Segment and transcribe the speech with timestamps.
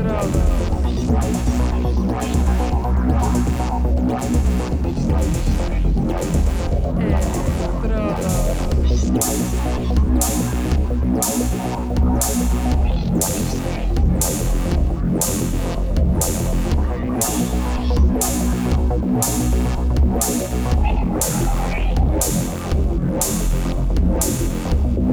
[0.00, 1.49] Entrada.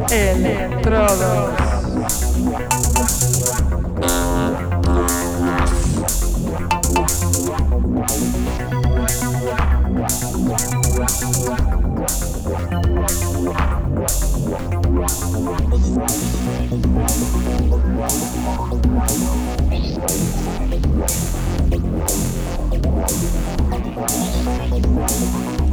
[0.10, 1.67] É, Electrodos.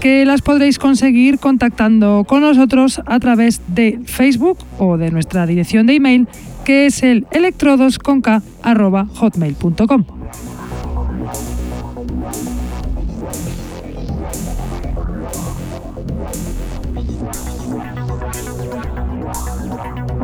[0.00, 5.86] que las podréis conseguir contactando con nosotros a través de Facebook o de nuestra dirección
[5.86, 6.26] de email
[6.64, 10.04] que es el electrodosconk.hotmail.com.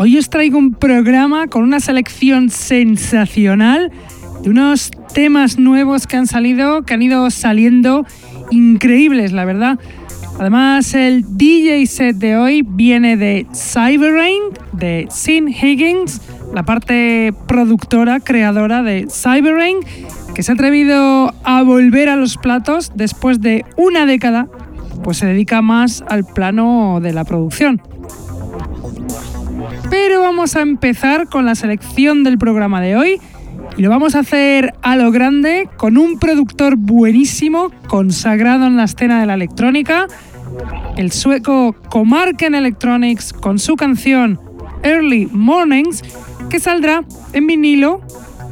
[0.00, 3.90] Hoy os traigo un programa con una selección sensacional
[4.42, 8.06] de unos temas nuevos que han salido, que han ido saliendo
[8.50, 9.78] increíbles, la verdad.
[10.38, 14.42] Además, el DJ set de hoy viene de Cyberrain,
[14.72, 16.20] de Sin Higgins,
[16.54, 19.78] la parte productora, creadora de Cyberrain,
[20.34, 24.46] que se ha atrevido a volver a los platos después de una década,
[25.02, 27.82] pues se dedica más al plano de la producción.
[29.90, 33.20] Pero vamos a empezar con la selección del programa de hoy
[33.78, 38.84] y lo vamos a hacer a lo grande con un productor buenísimo, consagrado en la
[38.84, 40.08] escena de la electrónica,
[40.96, 44.40] el sueco Comarken Electronics con su canción
[44.82, 46.02] Early Mornings,
[46.50, 48.00] que saldrá en vinilo,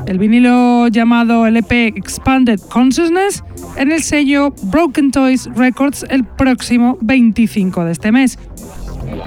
[0.06, 3.42] el vinilo llamado LP Expanded Consciousness,
[3.76, 8.38] en el sello Broken Toys Records el próximo 25 de este mes.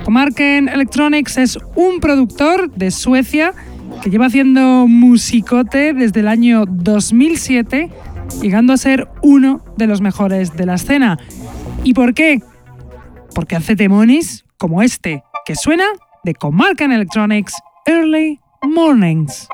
[0.05, 3.53] Comarken Electronics es un productor de Suecia
[4.01, 7.89] que lleva haciendo musicote desde el año 2007,
[8.41, 11.19] llegando a ser uno de los mejores de la escena.
[11.83, 12.41] ¿Y por qué?
[13.35, 15.85] Porque hace temonis como este, que suena
[16.23, 17.53] de Comarcan Electronics
[17.85, 19.47] Early Mornings.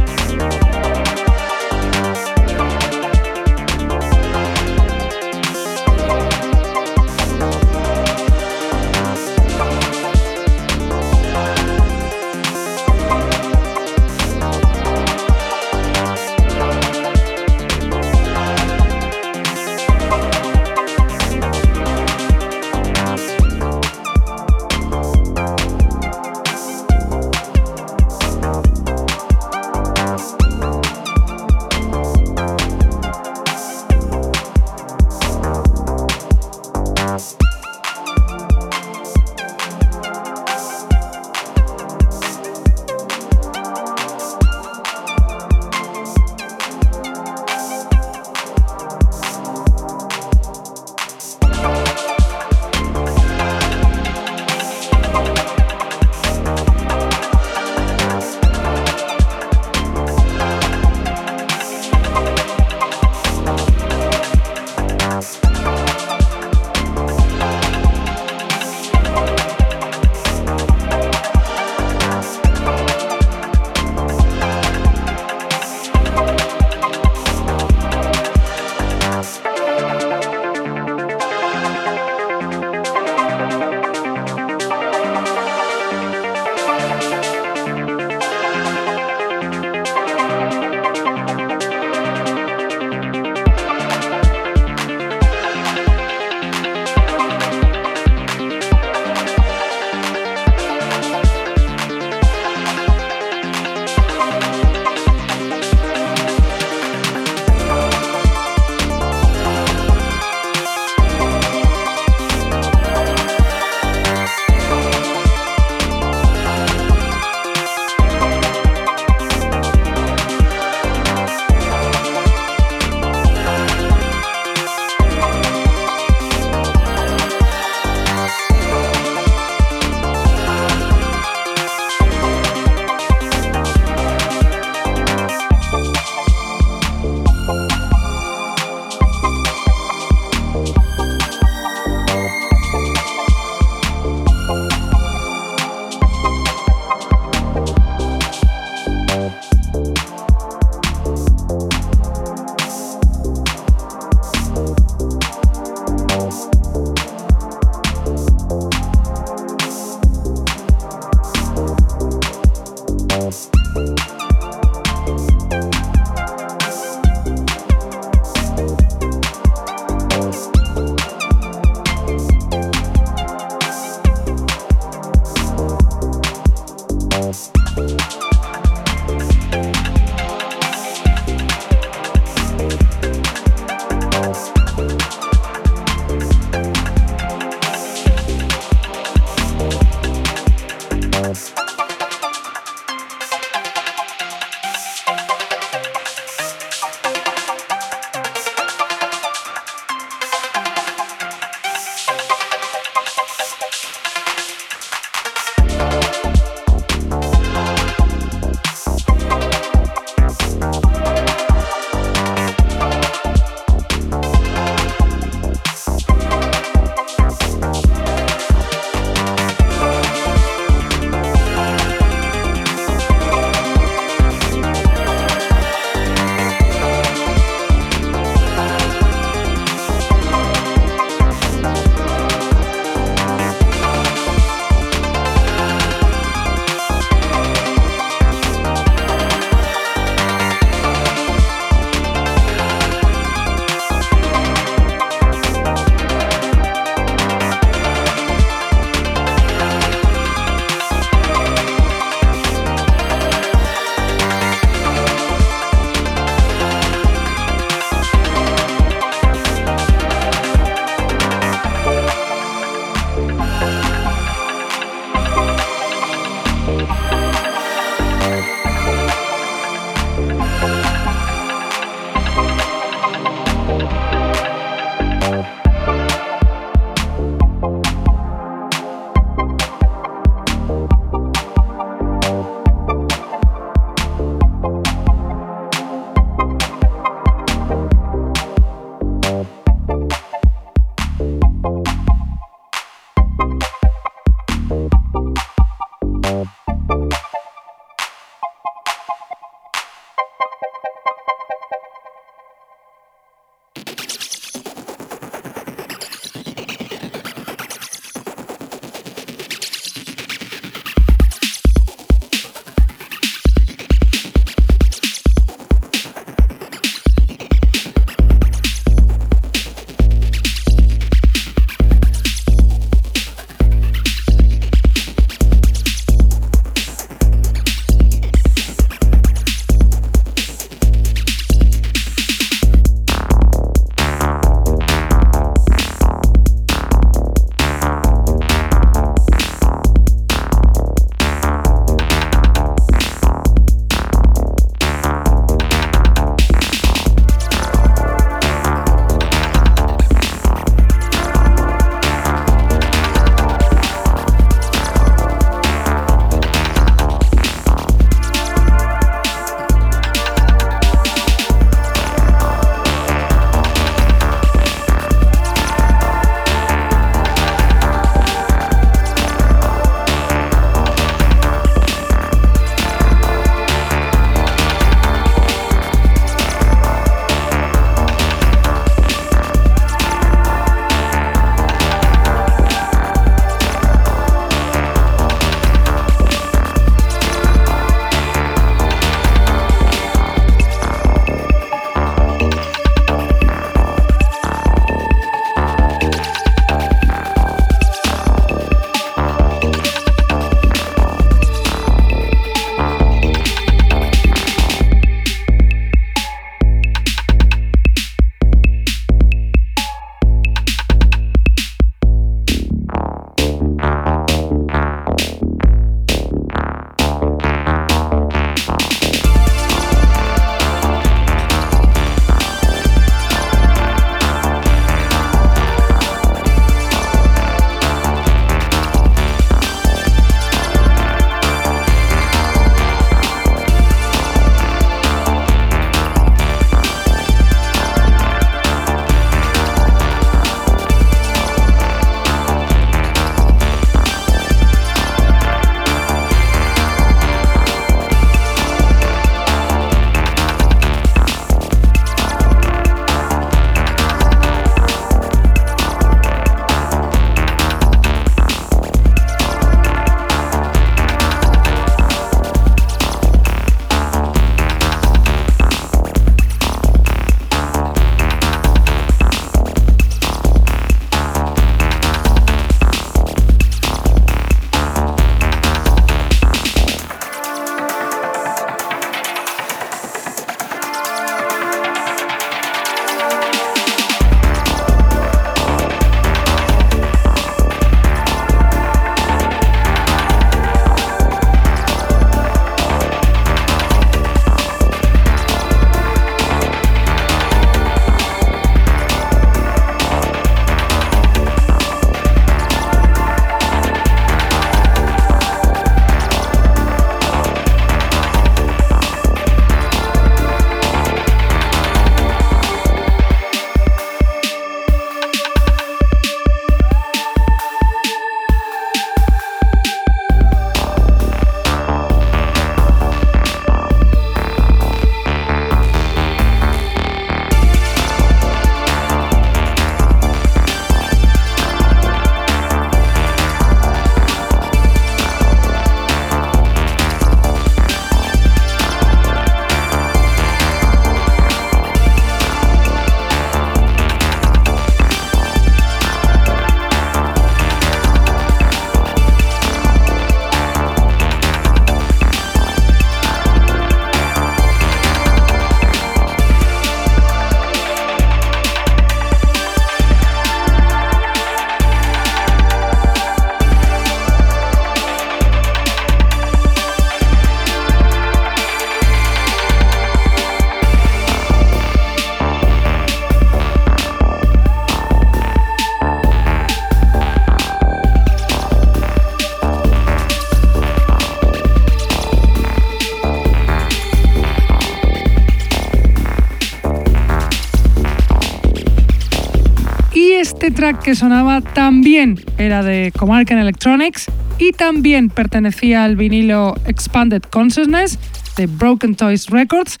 [591.06, 594.26] Que sonaba también era de Comarcan Electronics
[594.58, 598.18] y también pertenecía al vinilo Expanded Consciousness
[598.56, 600.00] de Broken Toys Records,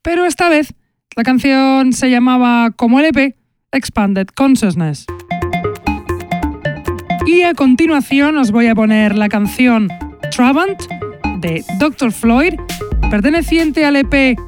[0.00, 0.72] pero esta vez
[1.14, 3.36] la canción se llamaba como LP
[3.70, 5.04] Expanded Consciousness.
[7.26, 9.90] Y a continuación os voy a poner la canción
[10.34, 10.80] Travant
[11.40, 12.12] de Dr.
[12.12, 12.54] Floyd,
[13.10, 14.38] perteneciente al EP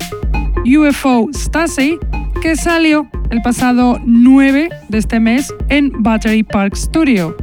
[0.64, 1.98] UFO Stasi,
[2.40, 7.36] que salió el pasado 9 de este mes en Battery Park Studio.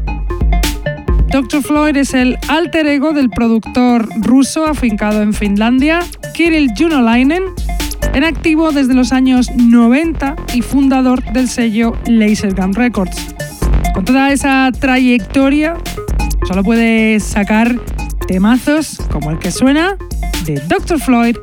[1.31, 1.61] Dr.
[1.61, 5.99] Floyd es el alter ego del productor ruso afincado en Finlandia,
[6.33, 7.43] Kirill Junolainen,
[8.13, 13.35] en activo desde los años 90 y fundador del sello Lasergun Records.
[13.93, 15.75] Con toda esa trayectoria,
[16.47, 17.75] solo puede sacar
[18.27, 19.97] temazos como el que suena
[20.45, 20.99] de Dr.
[20.99, 21.35] Floyd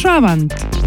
[0.00, 0.79] Travant.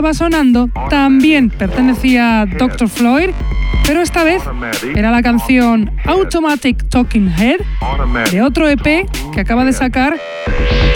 [0.00, 2.88] Estaba sonando también pertenecía a Dr.
[2.88, 3.28] Floyd,
[3.86, 4.42] pero esta vez
[4.96, 7.60] era la canción Automatic Talking Head
[8.32, 10.18] de otro EP que acaba de sacar,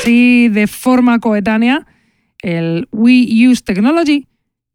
[0.02, 1.86] sí, de forma coetánea,
[2.40, 4.26] el We Use Technology,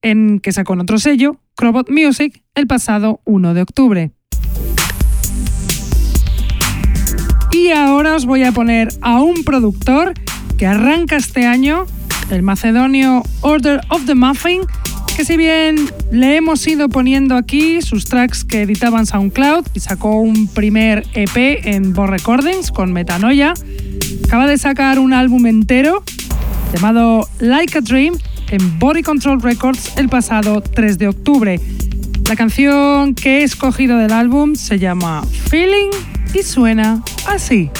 [0.03, 4.11] en que sacó en otro sello, Crobot Music, el pasado 1 de octubre.
[7.51, 10.13] Y ahora os voy a poner a un productor
[10.55, 11.87] que arranca este año
[12.29, 14.61] el macedonio Order of the Muffin,
[15.15, 20.19] que si bien le hemos ido poniendo aquí sus tracks que editaban SoundCloud y sacó
[20.19, 23.53] un primer EP en Bo Recordings con Metanoia,
[24.25, 26.03] acaba de sacar un álbum entero
[26.73, 28.17] llamado Like a Dream
[28.51, 31.59] en Body Control Records el pasado 3 de octubre.
[32.27, 35.89] La canción que he escogido del álbum se llama Feeling
[36.33, 37.71] y suena así.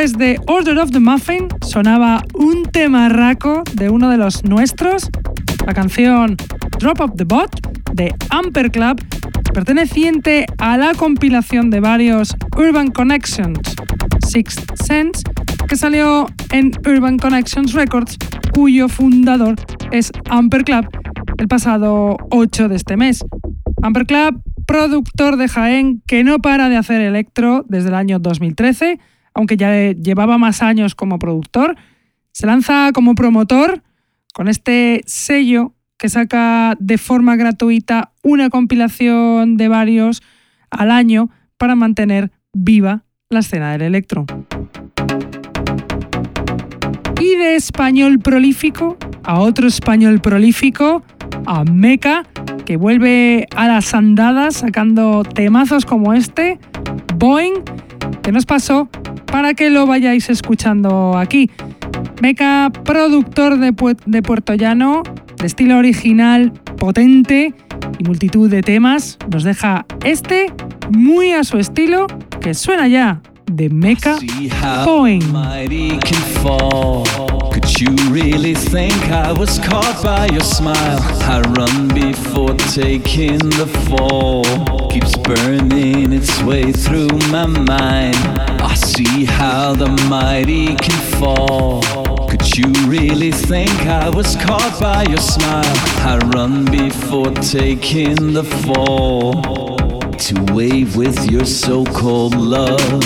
[0.00, 5.10] Después de Order of the Muffin sonaba un temarraco de uno de los nuestros,
[5.66, 6.36] la canción
[6.78, 7.50] Drop of the Bot
[7.92, 8.98] de Amper Club,
[9.52, 13.58] perteneciente a la compilación de varios Urban Connections
[14.26, 15.22] Sixth Sense,
[15.68, 18.16] que salió en Urban Connections Records,
[18.54, 19.56] cuyo fundador
[19.90, 20.88] es Amper Club,
[21.36, 23.22] el pasado 8 de este mes.
[23.82, 28.98] Amper Club, productor de Jaén que no para de hacer electro desde el año 2013,
[29.40, 31.74] aunque ya llevaba más años como productor,
[32.30, 33.82] se lanza como promotor
[34.34, 40.22] con este sello que saca de forma gratuita una compilación de varios
[40.70, 44.26] al año para mantener viva la escena del electro.
[47.18, 51.02] Y de español prolífico a otro español prolífico,
[51.46, 52.26] a Meca,
[52.66, 56.58] que vuelve a las andadas sacando temazos como este,
[57.16, 57.54] Boeing,
[58.22, 58.88] que nos pasó
[59.26, 61.50] para que lo vayáis escuchando aquí.
[62.22, 63.74] Meca, productor de,
[64.06, 65.02] de Puerto Llano,
[65.36, 67.54] de estilo original, potente
[67.98, 70.52] y multitud de temas, nos deja este
[70.90, 72.06] muy a su estilo
[72.40, 74.16] que suena ya de Mecha
[74.84, 75.24] Point.
[77.60, 80.98] Could you really think I was caught by your smile?
[81.22, 84.88] I run before taking the fall.
[84.88, 88.16] Keeps burning its way through my mind.
[88.62, 91.82] I see how the mighty can fall.
[92.28, 95.76] Could you really think I was caught by your smile?
[96.06, 99.34] I run before taking the fall
[100.14, 103.00] to wave with your so called love.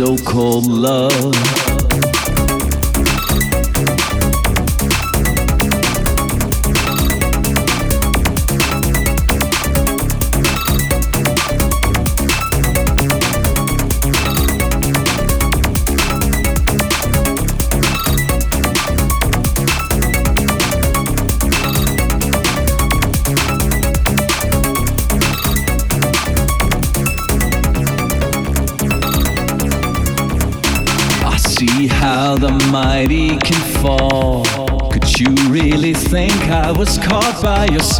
[0.00, 1.69] so called love.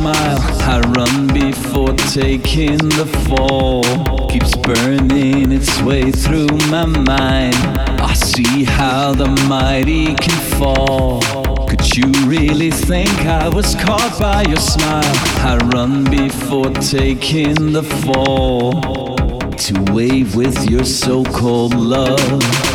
[0.00, 0.40] Smile?
[0.62, 3.82] I run before taking the fall.
[4.28, 7.56] Keeps burning its way through my mind.
[8.00, 11.20] I see how the mighty can fall.
[11.68, 15.16] Could you really think I was caught by your smile?
[15.52, 18.72] I run before taking the fall.
[19.66, 22.69] To wave with your so called love.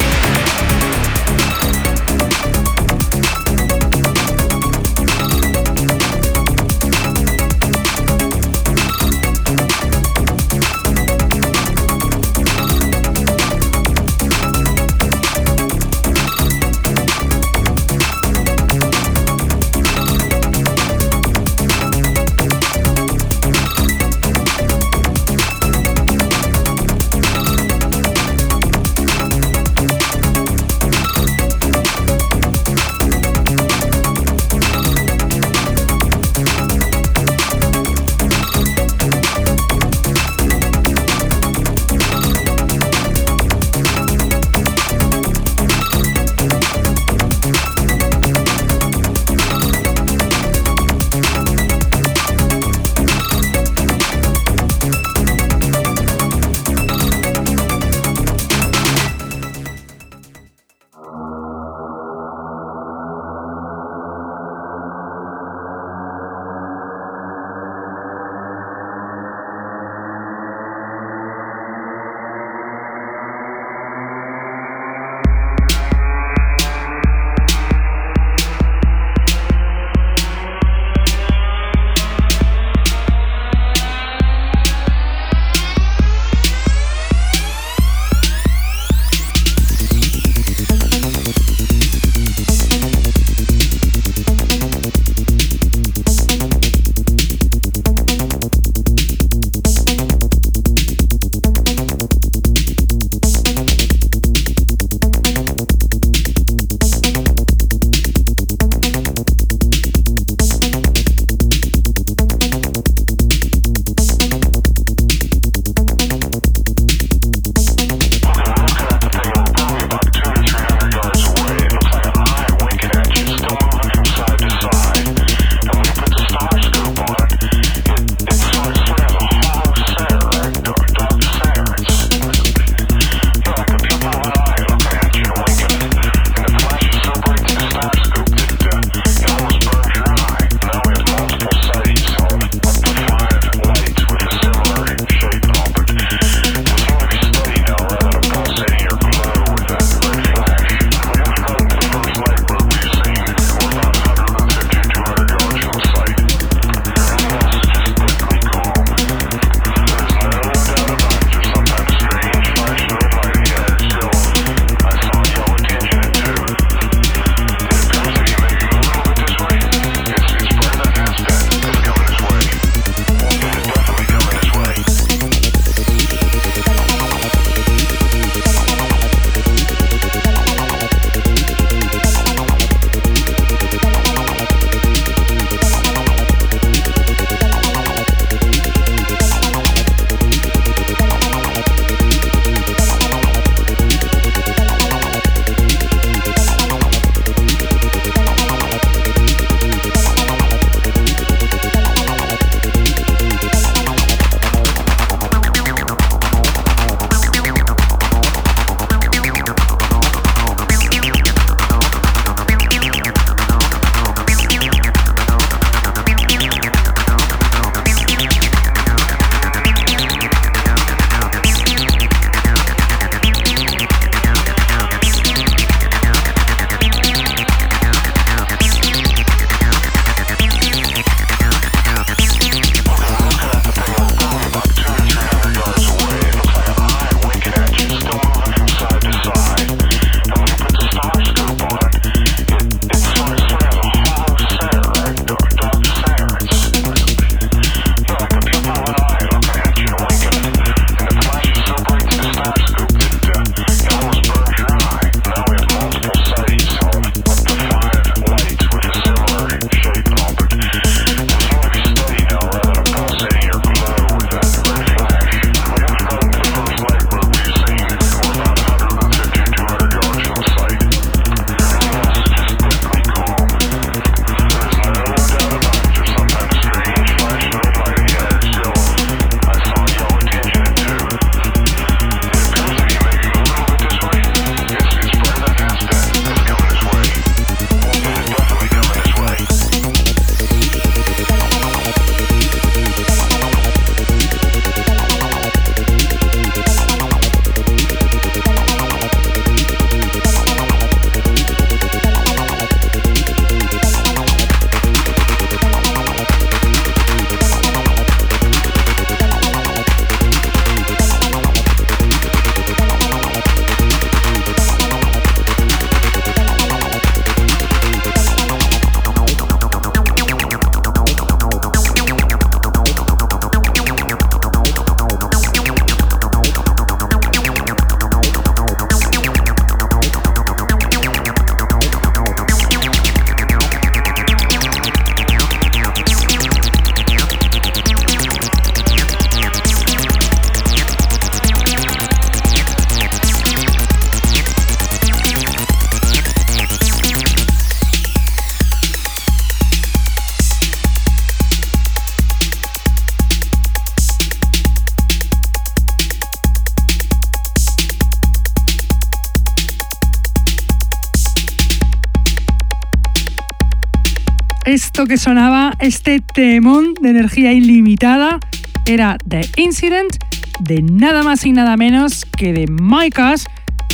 [365.04, 368.40] Que sonaba, este temón de energía ilimitada,
[368.86, 370.16] era The Incident
[370.62, 373.46] de nada más y nada menos que de Micas,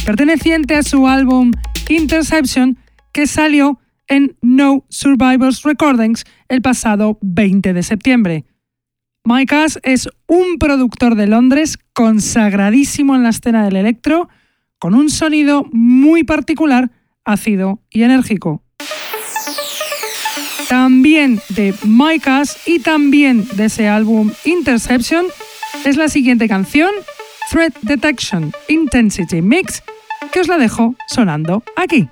[0.05, 1.53] perteneciente a su álbum
[1.89, 2.77] Interception,
[3.13, 8.45] que salió en No Survivors Recordings el pasado 20 de septiembre.
[9.23, 14.29] Micas es un productor de Londres consagradísimo en la escena del electro,
[14.77, 16.91] con un sonido muy particular,
[17.25, 18.63] ácido y enérgico.
[20.71, 25.25] También de Micas y también de ese álbum Interception
[25.83, 26.91] es la siguiente canción,
[27.49, 29.83] Threat Detection Intensity Mix,
[30.31, 32.07] que os la dejo sonando aquí.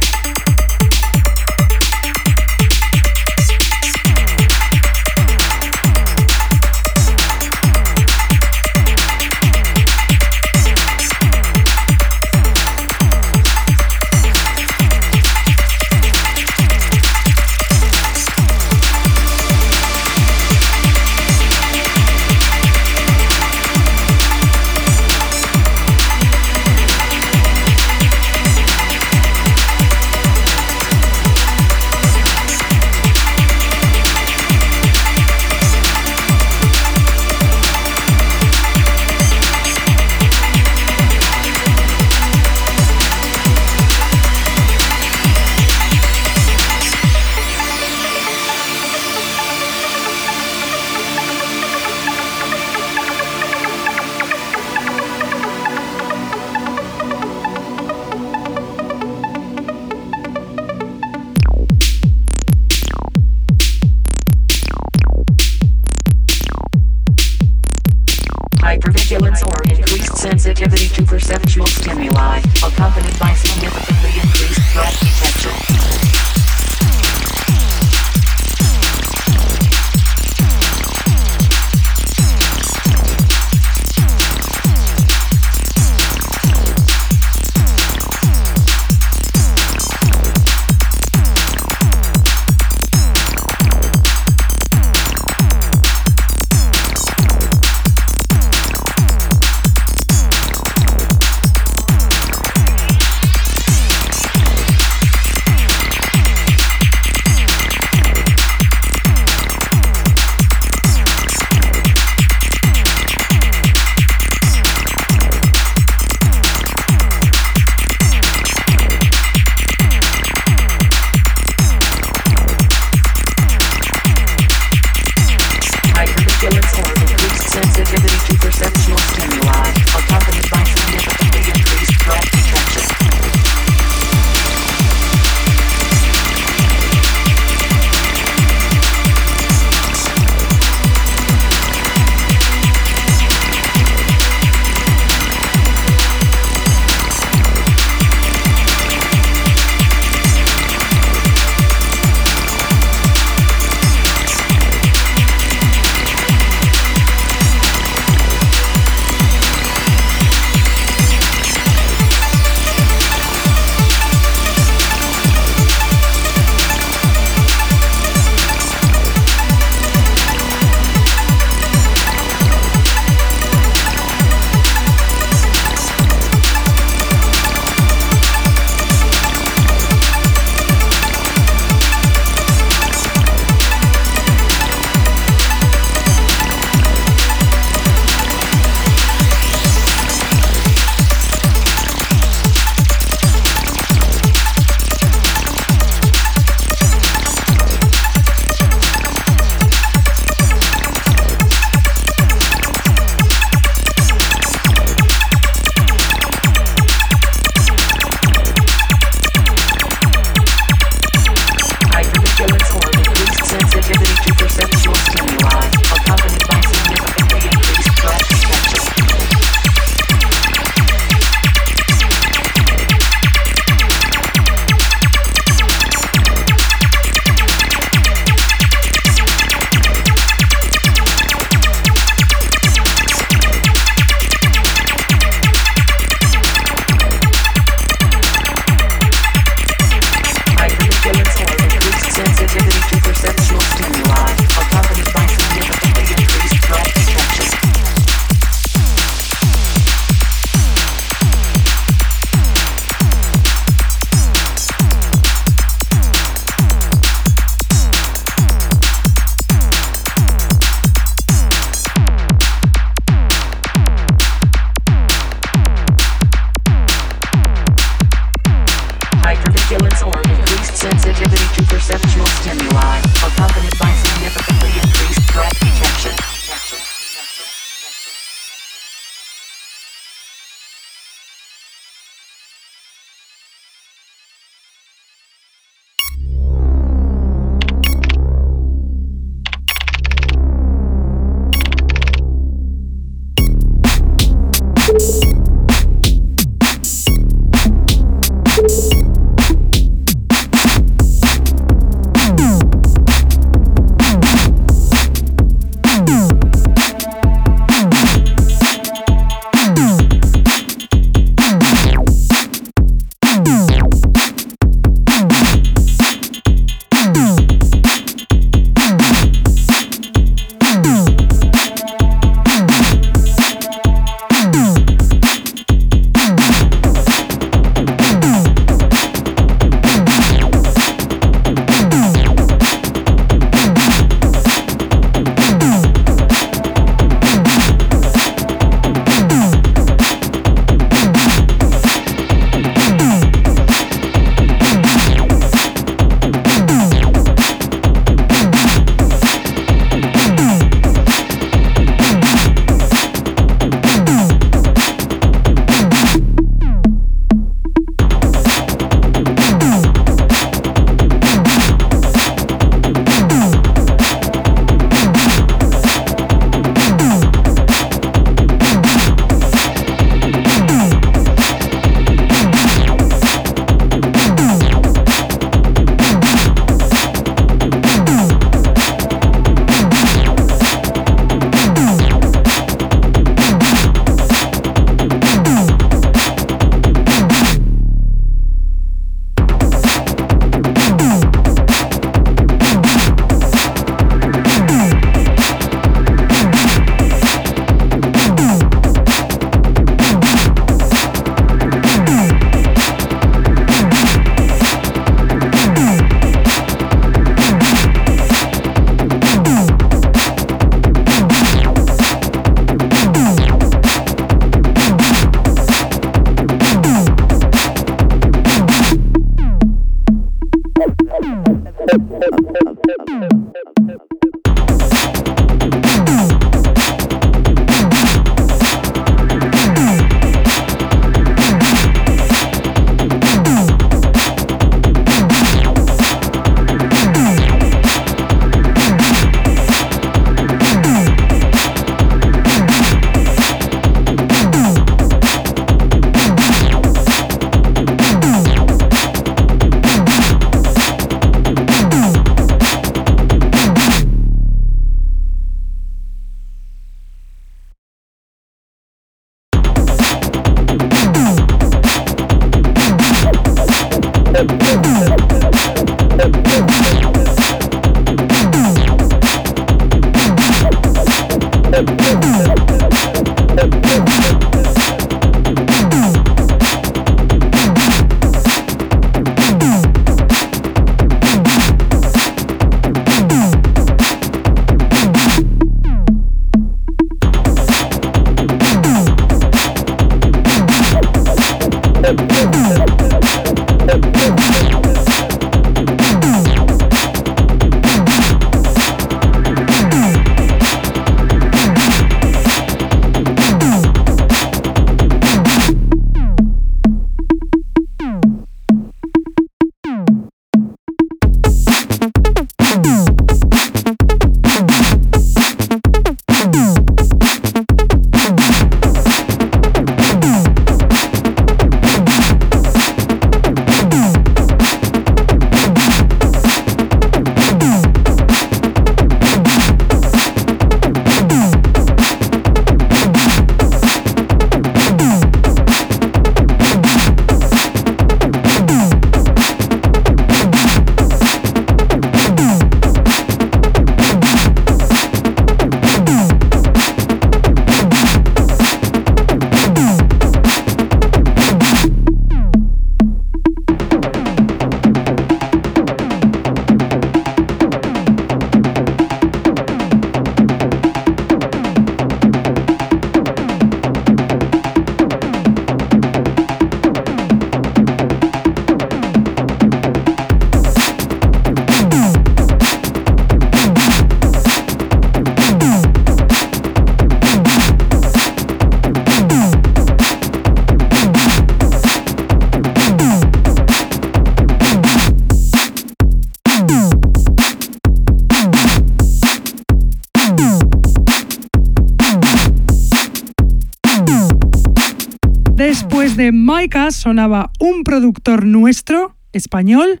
[596.90, 600.00] Sonaba un productor nuestro, español,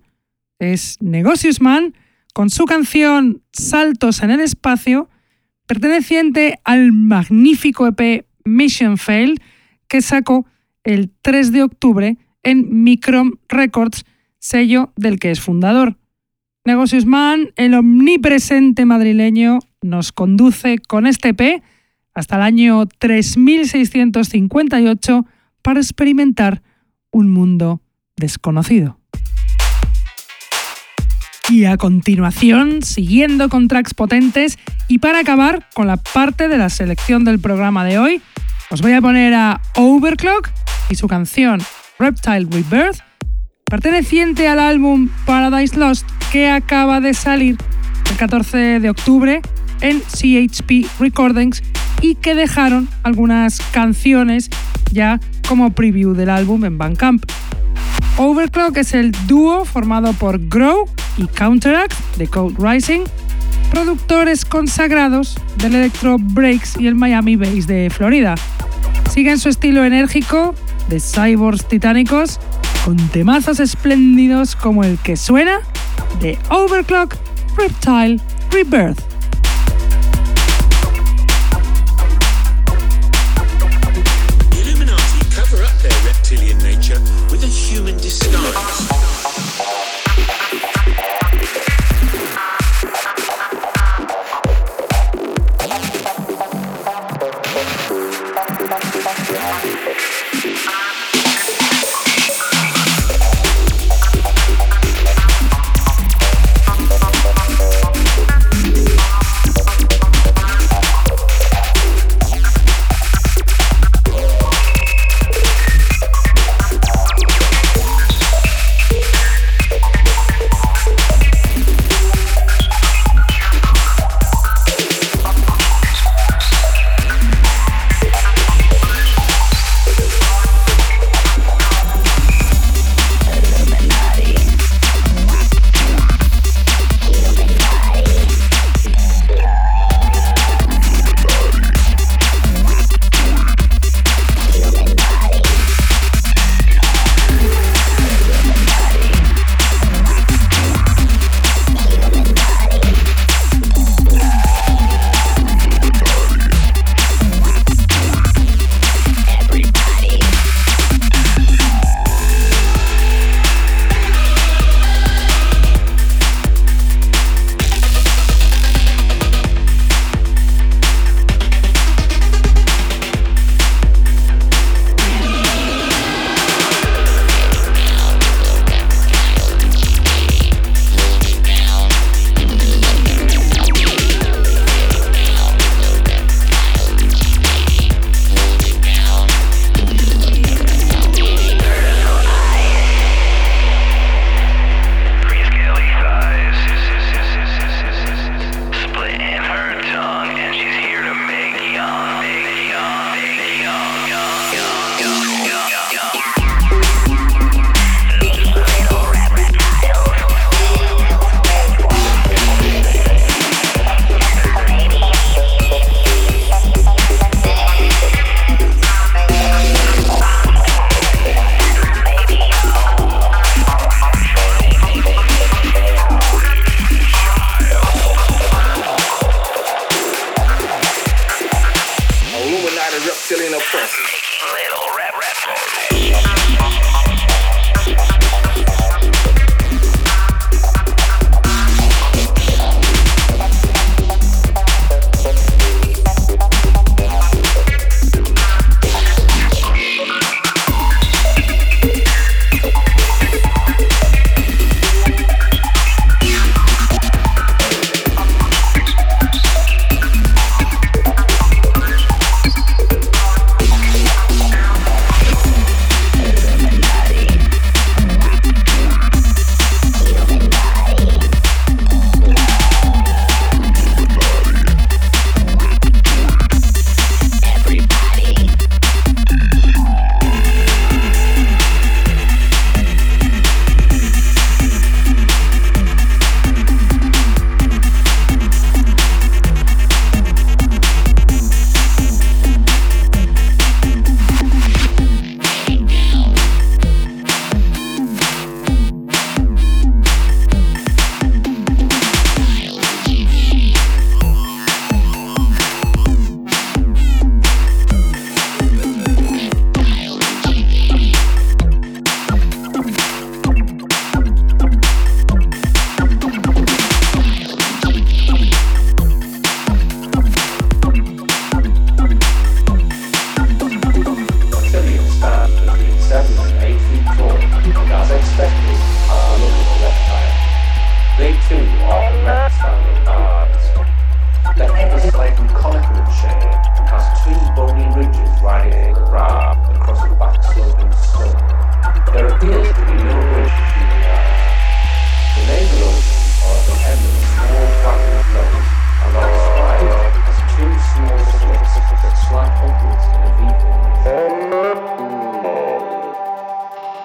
[0.60, 1.92] es Negocius Man,
[2.34, 5.08] con su canción Saltos en el Espacio,
[5.66, 9.42] perteneciente al magnífico EP Mission Fail,
[9.88, 10.46] que sacó
[10.84, 14.04] el 3 de octubre en Microm Records,
[14.38, 15.96] sello del que es fundador.
[16.64, 21.60] Negocius Man, el omnipresente madrileño, nos conduce con este EP
[22.14, 25.26] hasta el año 3658
[25.62, 26.62] para experimentar
[27.10, 27.80] un mundo
[28.16, 28.98] desconocido.
[31.48, 34.58] Y a continuación, siguiendo con tracks potentes
[34.88, 38.22] y para acabar con la parte de la selección del programa de hoy,
[38.70, 40.48] os voy a poner a Overclock
[40.88, 41.60] y su canción
[41.98, 43.00] Reptile Rebirth,
[43.64, 47.58] perteneciente al álbum Paradise Lost que acaba de salir
[48.10, 49.42] el 14 de octubre
[49.82, 51.62] en CHP Recordings
[52.00, 54.48] y que dejaron algunas canciones
[54.90, 55.20] ya
[55.52, 57.30] como preview del álbum en Bandcamp.
[58.16, 60.86] Overclock es el dúo formado por Grow
[61.18, 63.00] y Counteract de Code Rising,
[63.70, 68.34] productores consagrados del Electro Breaks y el Miami Bass de Florida.
[69.10, 70.54] Siguen su estilo enérgico
[70.88, 72.40] de cyborgs titánicos
[72.86, 75.58] con temazos espléndidos como el que suena
[76.22, 77.14] de Overclock
[77.58, 78.18] Reptile
[78.50, 79.11] Rebirth.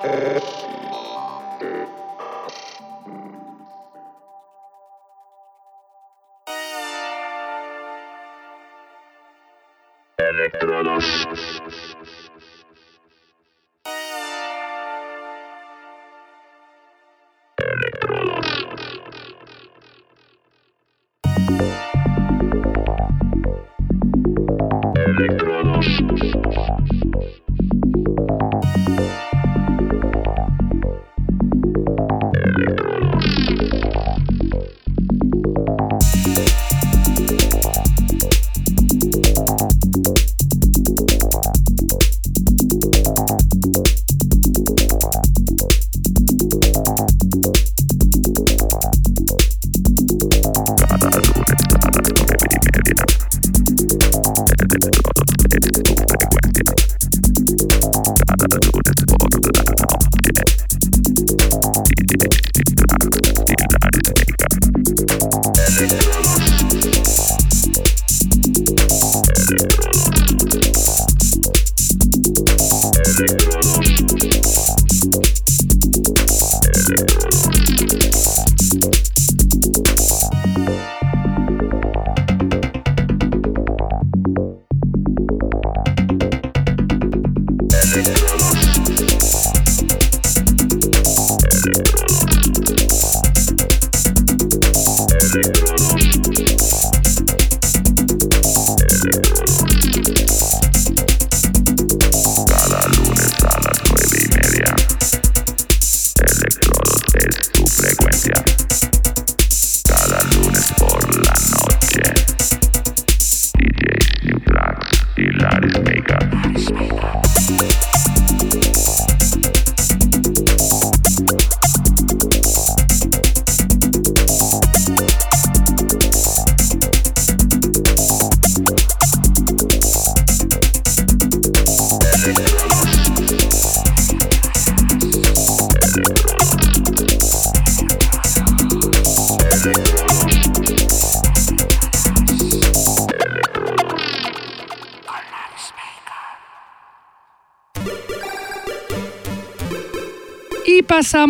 [0.08, 0.77] Thank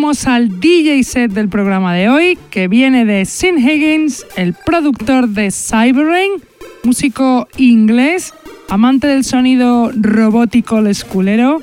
[0.08, 5.50] al DJ set del programa de hoy, que viene de Sin Higgins, el productor de
[5.50, 6.32] Cyberrain,
[6.82, 8.32] músico inglés,
[8.70, 11.60] amante del sonido robótico esculero,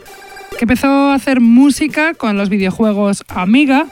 [0.60, 3.88] que empezó a hacer música con los videojuegos Amiga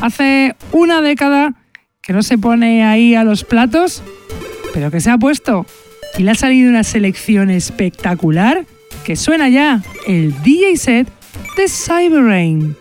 [0.00, 1.52] hace una década,
[2.00, 4.02] que no se pone ahí a los platos,
[4.72, 5.66] pero que se ha puesto
[6.16, 8.64] y le ha salido una selección espectacular
[9.04, 11.08] que suena ya el DJ set
[11.58, 12.74] de Cyberrain.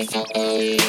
[0.00, 0.81] Aquí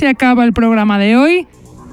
[0.00, 1.46] se acaba el programa de hoy.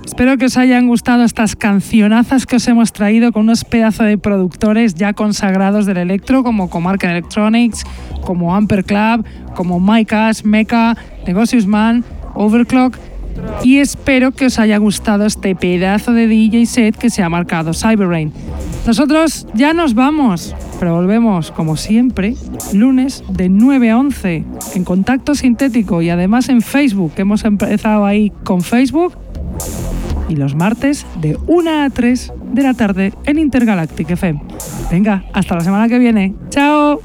[0.05, 4.17] Espero que os hayan gustado estas cancionazas que os hemos traído con unos pedazos de
[4.17, 7.83] productores ya consagrados del electro, como Comarca Electronics,
[8.21, 9.25] como Amper Club,
[9.55, 12.97] como Mike Ash, Mecha, Negocius Man, Overclock.
[13.61, 17.73] Y espero que os haya gustado este pedazo de DJ set que se ha marcado
[17.73, 18.31] Cyberrain.
[18.85, 22.35] Nosotros ya nos vamos, pero volvemos como siempre,
[22.73, 24.43] lunes de 9 a 11
[24.75, 29.13] en Contacto Sintético y además en Facebook, que hemos empezado ahí con Facebook.
[30.29, 34.41] Y los martes de 1 a 3 de la tarde en Intergalactic FM.
[34.91, 36.33] Venga, hasta la semana que viene.
[36.49, 36.99] ¡Chao!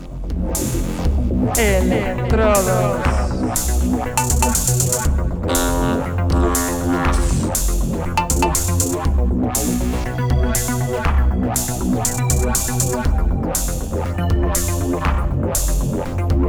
[1.56, 3.12] Electrodos.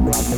[0.00, 0.30] Wow.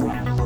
[0.00, 0.39] Wow.